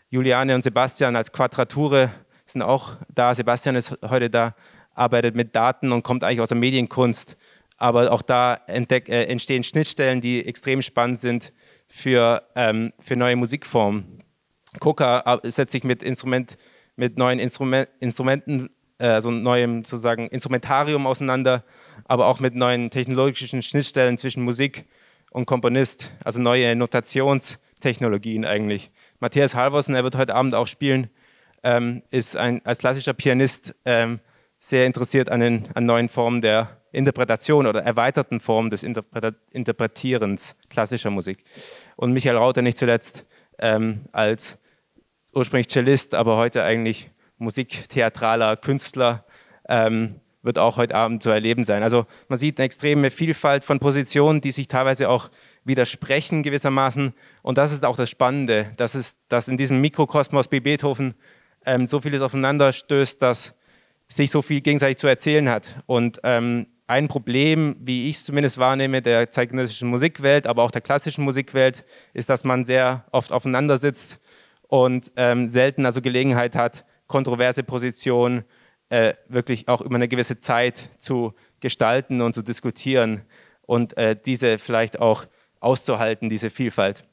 Juliane 0.10 0.56
und 0.56 0.62
Sebastian 0.62 1.16
als 1.16 1.32
Quadrature 1.32 2.12
sind 2.46 2.62
auch 2.62 2.96
da. 3.14 3.36
Sebastian 3.36 3.76
ist 3.76 3.98
heute 4.08 4.30
da 4.30 4.56
arbeitet 4.98 5.36
mit 5.36 5.56
Daten 5.56 5.92
und 5.92 6.04
kommt 6.04 6.24
eigentlich 6.24 6.42
aus 6.42 6.50
der 6.50 6.58
Medienkunst. 6.58 7.38
Aber 7.78 8.12
auch 8.12 8.22
da 8.22 8.60
entdeck, 8.68 9.08
äh, 9.08 9.26
entstehen 9.26 9.64
Schnittstellen, 9.64 10.20
die 10.20 10.46
extrem 10.46 10.82
spannend 10.82 11.20
sind 11.20 11.54
für, 11.88 12.44
ähm, 12.56 12.92
für 13.00 13.16
neue 13.16 13.36
Musikformen. 13.36 14.24
Coca 14.80 15.40
äh, 15.44 15.52
setzt 15.52 15.72
sich 15.72 15.84
mit, 15.84 16.02
Instrument, 16.04 16.58
mit 16.96 17.18
neuen 17.18 17.40
Instrument, 17.40 17.88
Instrumenten, 18.00 18.70
äh, 18.98 19.08
also 19.08 19.30
neuem 19.30 19.82
sozusagen 19.84 20.28
Instrumentarium 20.28 21.06
auseinander, 21.06 21.64
aber 22.06 22.28
auch 22.28 22.40
mit 22.40 22.56
neuen 22.56 22.90
technologischen 22.90 23.62
Schnittstellen 23.62 24.18
zwischen 24.18 24.44
Musik 24.44 24.86
und 25.32 25.46
Komponist, 25.46 26.12
also 26.24 26.42
neue 26.42 26.76
Notationstechnologien 26.76 28.44
eigentlich. 28.44 28.92
Matthias 29.20 29.54
Halvorsen, 29.56 29.94
er 29.94 30.04
wird 30.04 30.18
heute 30.18 30.34
Abend 30.34 30.56
auch 30.56 30.68
spielen, 30.68 31.10
ähm, 31.64 32.02
ist 32.10 32.36
ein, 32.36 32.66
als 32.66 32.80
klassischer 32.80 33.14
Pianist 33.14 33.76
ähm, 33.86 34.20
sehr 34.60 34.86
interessiert 34.86 35.30
an, 35.30 35.40
den, 35.40 35.68
an 35.74 35.86
neuen 35.86 36.10
Formen 36.10 36.42
der 36.42 36.82
Interpretation 36.92 37.68
oder 37.68 37.84
erweiterten 37.84 38.40
Formen 38.40 38.70
des 38.70 38.84
Interpre 38.84 39.36
Interpretierens 39.52 40.56
klassischer 40.70 41.10
Musik. 41.10 41.44
Und 41.96 42.14
Michael 42.14 42.38
Rauter 42.38 42.62
nicht 42.62 42.78
zuletzt 42.78 43.26
ähm, 43.60 44.02
als 44.12 44.58
ursprünglich 45.34 45.70
Cellist, 45.70 46.16
aber 46.16 46.38
heute 46.38 46.64
eigentlich 46.64 47.12
musiktheatraler 47.38 48.58
Künstler, 48.58 49.26
ähm, 49.70 50.16
wird 50.42 50.58
auch 50.58 50.78
heute 50.78 50.96
Abend 50.96 51.22
zu 51.22 51.30
erleben 51.30 51.64
sein. 51.64 51.84
Also 51.84 52.06
man 52.30 52.40
sieht 52.40 52.58
eine 52.58 52.66
extreme 52.66 53.12
Vielfalt 53.12 53.64
von 53.64 53.80
Positionen, 53.80 54.42
die 54.42 54.52
sich 54.52 54.68
teilweise 54.68 55.10
auch 55.10 55.30
widersprechen 55.66 56.42
gewissermaßen. 56.42 57.14
Und 57.42 57.58
das 57.58 57.74
ist 57.74 57.86
auch 57.86 57.98
das 57.98 58.10
Spannende, 58.10 58.72
dass, 58.78 58.96
es, 58.96 59.18
dass 59.28 59.50
in 59.50 59.58
diesem 59.58 59.82
Mikrokosmos 59.82 60.50
wie 60.52 60.62
Beethoven 60.62 61.16
ähm, 61.66 61.86
so 61.86 62.00
vieles 62.00 62.22
aufeinander 62.22 62.72
stößt, 62.72 63.22
dass 63.22 63.56
sich 64.08 64.32
so 64.32 64.42
viel 64.42 64.62
gegenseitig 64.62 64.98
zu 64.98 65.08
erzählen 65.08 65.50
hat. 65.50 65.84
Und 65.86 66.20
ähm, 66.24 66.68
ein 66.88 67.10
Problem, 67.10 67.76
wie 67.80 68.10
ich 68.10 68.18
es 68.18 68.26
zumindest 68.26 68.58
wahrnehme, 68.58 69.02
der 69.02 69.30
zeitgenössischen 69.30 69.90
Musikwelt, 69.90 70.48
aber 70.48 70.64
auch 70.64 70.72
der 70.72 70.82
klassischen 70.82 71.24
Musikwelt, 71.24 71.86
ist, 72.14 72.30
dass 72.30 72.46
man 72.46 72.64
sehr 72.64 73.06
oft 73.12 73.34
aufeinander 73.34 73.78
sitzt 73.78 74.20
und 74.68 75.12
ähm, 75.18 75.48
selten 75.48 75.86
also 75.86 76.02
Gelegenheit 76.02 76.56
hat, 76.56 76.86
kontroverse 77.08 77.64
Positionen 77.64 78.46
äh, 78.90 79.16
wirklich 79.28 79.68
auch 79.68 79.82
über 79.82 79.96
eine 79.96 80.08
gewisse 80.08 80.40
Zeit 80.40 80.90
zu 81.00 81.34
gestalten 81.60 82.22
und 82.22 82.34
zu 82.34 82.42
diskutieren 82.42 83.22
und 83.66 83.98
äh, 83.98 84.16
diese 84.16 84.58
vielleicht 84.60 85.00
auch 85.00 85.26
auszuhalten, 85.60 86.30
diese 86.30 86.50
Vielfalt. 86.50 87.04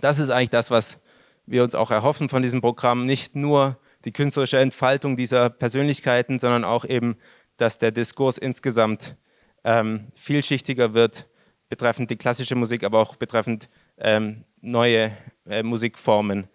Das 0.00 0.18
ist 0.18 0.30
eigentlich 0.30 0.50
das, 0.50 0.70
was 0.70 0.98
wir 1.46 1.62
uns 1.62 1.76
auch 1.76 1.92
erhoffen 1.92 2.28
von 2.28 2.42
diesem 2.42 2.60
Programm, 2.60 3.06
nicht 3.06 3.36
nur 3.36 3.78
die 4.06 4.12
künstlerische 4.12 4.58
Entfaltung 4.58 5.16
dieser 5.16 5.50
Persönlichkeiten, 5.50 6.38
sondern 6.38 6.64
auch 6.64 6.84
eben, 6.84 7.16
dass 7.56 7.78
der 7.78 7.90
Diskurs 7.90 8.38
insgesamt 8.38 9.16
ähm, 9.64 10.12
vielschichtiger 10.14 10.94
wird, 10.94 11.26
betreffend 11.68 12.10
die 12.10 12.16
klassische 12.16 12.54
Musik, 12.54 12.84
aber 12.84 13.00
auch 13.00 13.16
betreffend 13.16 13.68
ähm, 13.98 14.36
neue 14.60 15.10
äh, 15.44 15.64
Musikformen. 15.64 16.48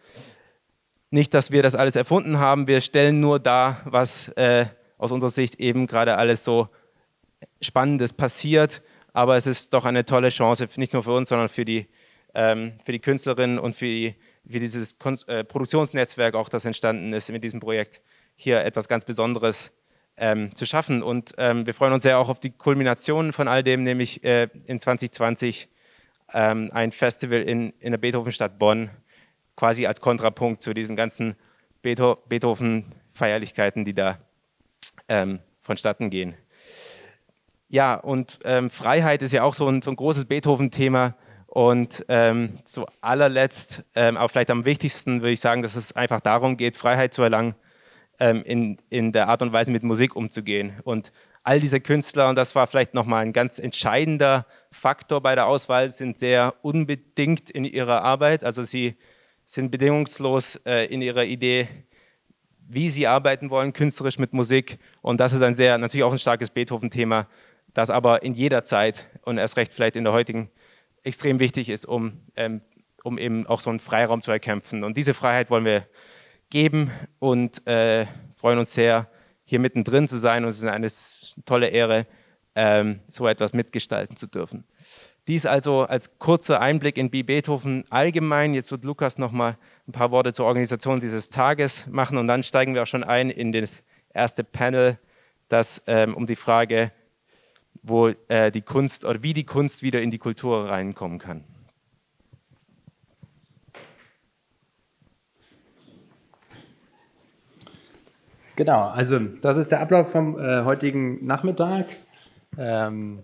Nicht, 1.09 1.33
dass 1.33 1.51
wir 1.51 1.61
das 1.61 1.75
alles 1.75 1.97
erfunden 1.97 2.39
haben, 2.39 2.67
wir 2.67 2.79
stellen 2.79 3.19
nur 3.19 3.37
dar, 3.37 3.81
was 3.83 4.29
äh, 4.29 4.67
aus 4.97 5.11
unserer 5.11 5.31
Sicht 5.31 5.55
eben 5.55 5.87
gerade 5.87 6.17
alles 6.17 6.45
so 6.45 6.69
Spannendes 7.59 8.13
passiert, 8.13 8.81
aber 9.11 9.35
es 9.35 9.45
ist 9.45 9.73
doch 9.73 9.83
eine 9.83 10.05
tolle 10.05 10.29
Chance, 10.29 10.69
nicht 10.77 10.93
nur 10.93 11.03
für 11.03 11.11
uns, 11.11 11.27
sondern 11.27 11.49
für 11.49 11.65
die, 11.65 11.87
ähm, 12.33 12.77
für 12.85 12.93
die 12.93 12.99
Künstlerinnen 12.99 13.59
und 13.59 13.75
für 13.75 13.85
die 13.85 14.15
wie 14.43 14.59
dieses 14.59 14.99
Kon 14.99 15.17
äh, 15.27 15.43
Produktionsnetzwerk 15.43 16.35
auch, 16.35 16.49
das 16.49 16.65
entstanden 16.65 17.13
ist 17.13 17.31
mit 17.31 17.43
diesem 17.43 17.59
Projekt, 17.59 18.01
hier 18.35 18.63
etwas 18.63 18.87
ganz 18.87 19.05
Besonderes 19.05 19.71
ähm, 20.17 20.55
zu 20.55 20.65
schaffen. 20.65 21.03
Und 21.03 21.33
ähm, 21.37 21.65
wir 21.65 21.73
freuen 21.73 21.93
uns 21.93 22.03
sehr 22.03 22.19
auch 22.19 22.29
auf 22.29 22.39
die 22.39 22.51
Kulmination 22.51 23.33
von 23.33 23.47
all 23.47 23.63
dem, 23.63 23.83
nämlich 23.83 24.23
äh, 24.23 24.49
in 24.65 24.79
2020 24.79 25.67
ähm, 26.33 26.69
ein 26.73 26.91
Festival 26.91 27.41
in, 27.41 27.71
in 27.79 27.91
der 27.91 27.97
Beethovenstadt 27.97 28.59
Bonn, 28.59 28.89
quasi 29.55 29.85
als 29.85 30.01
Kontrapunkt 30.01 30.63
zu 30.63 30.73
diesen 30.73 30.95
ganzen 30.95 31.35
Beethoven-Feierlichkeiten, 31.81 33.85
die 33.85 33.93
da 33.93 34.17
ähm, 35.07 35.39
vonstatten 35.61 36.09
gehen. 36.09 36.35
Ja, 37.67 37.95
und 37.95 38.39
ähm, 38.43 38.69
Freiheit 38.69 39.21
ist 39.21 39.31
ja 39.31 39.43
auch 39.43 39.53
so 39.53 39.69
ein, 39.69 39.81
so 39.81 39.91
ein 39.91 39.95
großes 39.95 40.25
Beethoven-Thema. 40.25 41.15
Und 41.53 42.05
ähm, 42.07 42.59
zu 42.63 42.85
allerletzt, 43.01 43.83
ähm, 43.93 44.15
aber 44.15 44.29
vielleicht 44.29 44.51
am 44.51 44.63
wichtigsten, 44.63 45.19
würde 45.19 45.33
ich 45.33 45.41
sagen, 45.41 45.61
dass 45.61 45.75
es 45.75 45.91
einfach 45.91 46.21
darum 46.21 46.55
geht, 46.55 46.77
Freiheit 46.77 47.13
zu 47.13 47.23
erlangen, 47.23 47.55
ähm, 48.21 48.41
in, 48.43 48.77
in 48.89 49.11
der 49.11 49.27
Art 49.27 49.41
und 49.41 49.51
Weise 49.51 49.69
mit 49.69 49.83
Musik 49.83 50.15
umzugehen. 50.15 50.79
Und 50.85 51.11
all 51.43 51.59
diese 51.59 51.81
Künstler, 51.81 52.29
und 52.29 52.35
das 52.35 52.55
war 52.55 52.67
vielleicht 52.67 52.93
nochmal 52.93 53.25
ein 53.25 53.33
ganz 53.33 53.59
entscheidender 53.59 54.45
Faktor 54.71 55.19
bei 55.19 55.35
der 55.35 55.45
Auswahl, 55.45 55.89
sind 55.89 56.17
sehr 56.17 56.53
unbedingt 56.61 57.51
in 57.51 57.65
ihrer 57.65 58.01
Arbeit. 58.01 58.45
Also 58.45 58.63
sie 58.63 58.95
sind 59.43 59.71
bedingungslos 59.71 60.55
äh, 60.65 60.85
in 60.85 61.01
ihrer 61.01 61.25
Idee, 61.25 61.67
wie 62.65 62.87
sie 62.87 63.07
arbeiten 63.07 63.49
wollen, 63.49 63.73
künstlerisch 63.73 64.19
mit 64.19 64.31
Musik. 64.31 64.79
Und 65.01 65.19
das 65.19 65.33
ist 65.33 65.41
ein 65.41 65.55
sehr, 65.55 65.77
natürlich 65.77 66.05
auch 66.05 66.13
ein 66.13 66.17
starkes 66.17 66.49
Beethoven-Thema, 66.49 67.27
das 67.73 67.89
aber 67.89 68.23
in 68.23 68.35
jeder 68.35 68.63
Zeit 68.63 69.09
und 69.23 69.37
erst 69.37 69.57
recht 69.57 69.73
vielleicht 69.73 69.97
in 69.97 70.05
der 70.05 70.13
heutigen 70.13 70.49
extrem 71.03 71.39
wichtig 71.39 71.69
ist, 71.69 71.85
um, 71.85 72.21
ähm, 72.35 72.61
um 73.03 73.17
eben 73.17 73.47
auch 73.47 73.59
so 73.59 73.69
einen 73.69 73.79
Freiraum 73.79 74.21
zu 74.21 74.31
erkämpfen. 74.31 74.83
Und 74.83 74.97
diese 74.97 75.13
Freiheit 75.13 75.49
wollen 75.49 75.65
wir 75.65 75.87
geben 76.49 76.91
und 77.19 77.65
äh, 77.67 78.05
freuen 78.35 78.59
uns 78.59 78.73
sehr, 78.73 79.09
hier 79.43 79.59
mittendrin 79.59 80.07
zu 80.07 80.17
sein. 80.17 80.43
Und 80.43 80.49
es 80.49 80.59
ist 80.59 80.65
eine 80.65 80.87
tolle 81.45 81.67
Ehre, 81.67 82.05
ähm, 82.55 82.99
so 83.07 83.27
etwas 83.27 83.53
mitgestalten 83.53 84.15
zu 84.15 84.27
dürfen. 84.27 84.65
Dies 85.27 85.45
also 85.45 85.83
als 85.83 86.17
kurzer 86.17 86.59
Einblick 86.61 86.97
in 86.97 87.09
B. 87.09 87.23
Beethoven 87.23 87.85
allgemein. 87.89 88.53
Jetzt 88.53 88.71
wird 88.71 88.83
Lukas 88.83 89.17
noch 89.17 89.31
mal 89.31 89.57
ein 89.87 89.91
paar 89.91 90.11
Worte 90.11 90.33
zur 90.33 90.45
Organisation 90.45 90.99
dieses 90.99 91.29
Tages 91.29 91.87
machen 91.87 92.17
und 92.17 92.27
dann 92.27 92.43
steigen 92.43 92.73
wir 92.73 92.83
auch 92.83 92.87
schon 92.87 93.03
ein 93.03 93.29
in 93.29 93.51
das 93.51 93.83
erste 94.13 94.43
Panel, 94.43 94.97
das 95.47 95.83
ähm, 95.85 96.15
um 96.15 96.25
die 96.25 96.35
Frage, 96.35 96.91
wo 97.83 98.09
äh, 98.27 98.51
die 98.51 98.61
Kunst 98.61 99.05
oder 99.05 99.23
wie 99.23 99.33
die 99.33 99.45
Kunst 99.45 99.83
wieder 99.83 100.01
in 100.01 100.11
die 100.11 100.17
Kultur 100.17 100.69
reinkommen 100.69 101.19
kann. 101.19 101.43
Genau, 108.55 108.89
also 108.89 109.19
das 109.19 109.57
ist 109.57 109.71
der 109.71 109.81
Ablauf 109.81 110.11
vom 110.11 110.37
äh, 110.37 110.63
heutigen 110.63 111.25
Nachmittag. 111.25 111.87
Ähm, 112.57 113.23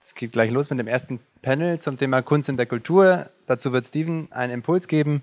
es 0.00 0.14
geht 0.14 0.32
gleich 0.32 0.50
los 0.50 0.68
mit 0.68 0.78
dem 0.78 0.88
ersten 0.88 1.20
Panel 1.40 1.78
zum 1.78 1.96
Thema 1.96 2.20
Kunst 2.20 2.50
in 2.50 2.58
der 2.58 2.66
Kultur. 2.66 3.30
Dazu 3.46 3.72
wird 3.72 3.86
Steven 3.86 4.28
einen 4.30 4.52
Impuls 4.52 4.88
geben. 4.88 5.22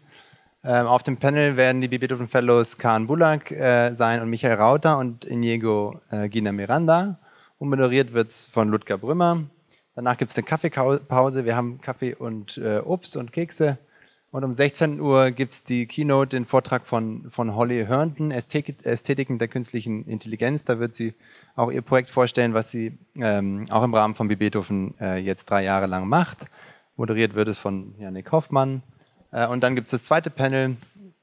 Ähm, 0.64 0.88
auf 0.88 1.04
dem 1.04 1.18
Panel 1.18 1.58
werden 1.58 1.82
die 1.82 1.88
Beethoven 1.88 2.28
Fellows 2.28 2.78
Karen 2.78 3.08
Bulak 3.08 3.52
äh, 3.52 3.94
sein 3.94 4.22
und 4.22 4.30
Michael 4.30 4.56
Rauter 4.56 4.98
und 4.98 5.26
Inigo 5.26 6.00
äh, 6.10 6.30
Gina 6.30 6.52
Miranda. 6.52 7.20
Und 7.62 7.70
moderiert 7.70 8.12
wird 8.14 8.30
es 8.30 8.44
von 8.48 8.70
Ludger 8.70 8.98
Brümmer. 8.98 9.44
Danach 9.94 10.18
gibt 10.18 10.32
es 10.32 10.38
eine 10.38 10.46
Kaffeepause. 10.46 11.46
Wir 11.46 11.56
haben 11.56 11.80
Kaffee 11.80 12.16
und 12.16 12.58
äh, 12.58 12.80
Obst 12.80 13.16
und 13.16 13.32
Kekse. 13.32 13.78
Und 14.32 14.44
um 14.44 14.52
16 14.52 15.00
Uhr 15.00 15.30
gibt 15.30 15.52
es 15.52 15.64
die 15.64 15.86
Keynote, 15.86 16.30
den 16.30 16.48
Vortrag 16.48 16.88
von, 16.88 17.30
von 17.30 17.56
Holly 17.56 17.86
Herndon, 17.86 18.32
Ästhetiken 18.32 19.38
der 19.38 19.48
künstlichen 19.48 20.08
Intelligenz. 20.08 20.64
Da 20.64 20.80
wird 20.80 20.96
sie 20.96 21.14
auch 21.56 21.72
ihr 21.72 21.84
Projekt 21.84 22.10
vorstellen, 22.10 22.56
was 22.56 22.72
sie 22.72 22.98
ähm, 23.14 23.68
auch 23.70 23.84
im 23.84 23.94
Rahmen 23.94 24.16
von 24.16 24.28
Beethoven 24.28 24.96
äh, 25.00 25.18
jetzt 25.18 25.48
drei 25.48 25.64
Jahre 25.64 25.86
lang 25.86 26.10
macht. 26.10 26.48
Moderiert 26.96 27.36
wird 27.36 27.48
es 27.48 27.60
von 27.60 27.94
Janik 28.00 28.32
Hoffmann. 28.32 28.82
Äh, 29.32 29.46
und 29.46 29.62
dann 29.62 29.76
gibt 29.76 29.94
es 29.94 30.02
das 30.02 30.04
zweite 30.08 30.32
Panel 30.32 30.78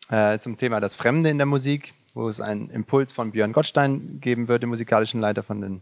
äh, 0.08 0.38
zum 0.38 0.56
Thema 0.56 0.78
das 0.78 0.94
Fremde 0.94 1.30
in 1.30 1.38
der 1.38 1.48
Musik, 1.48 1.94
wo 2.14 2.28
es 2.28 2.40
einen 2.40 2.70
Impuls 2.70 3.10
von 3.10 3.32
Björn 3.32 3.52
Gottstein 3.52 4.20
geben 4.20 4.46
wird, 4.46 4.62
dem 4.62 4.68
musikalischen 4.68 5.20
Leiter 5.20 5.42
von 5.42 5.60
den 5.60 5.80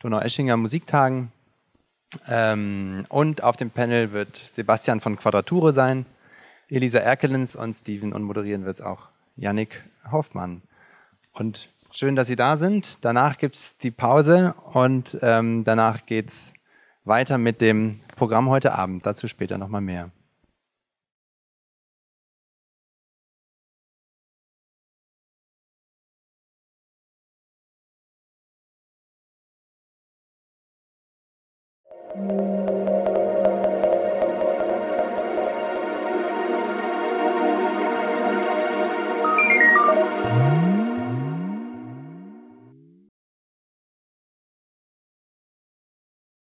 Donau-Eschinger 0.00 0.56
Musiktagen. 0.56 1.32
Ähm, 2.28 3.04
und 3.08 3.42
auf 3.42 3.56
dem 3.56 3.70
Panel 3.70 4.12
wird 4.12 4.36
Sebastian 4.36 5.00
von 5.00 5.16
Quadrature 5.16 5.72
sein 5.72 6.06
Elisa 6.68 6.98
Erkelens 6.98 7.56
und 7.56 7.74
Steven 7.74 8.12
und 8.12 8.22
moderieren 8.22 8.64
wird 8.64 8.80
es 8.80 8.84
auch 8.84 9.08
Yannick 9.36 9.84
Hoffmann. 10.10 10.62
Und 11.32 11.70
schön, 11.90 12.14
dass 12.14 12.26
Sie 12.26 12.36
da 12.36 12.56
sind. 12.56 13.04
Danach 13.04 13.38
gibt 13.38 13.56
es 13.56 13.78
die 13.78 13.90
Pause 13.90 14.54
und 14.72 15.18
ähm, 15.22 15.64
danach 15.64 16.04
geht 16.04 16.28
es 16.28 16.52
weiter 17.04 17.38
mit 17.38 17.60
dem 17.60 18.00
Programm 18.16 18.50
heute 18.50 18.74
Abend. 18.74 19.06
Dazu 19.06 19.28
später 19.28 19.56
nochmal 19.56 19.80
mehr. 19.80 20.10